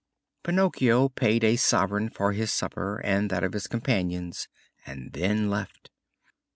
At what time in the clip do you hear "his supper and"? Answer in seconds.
2.31-3.29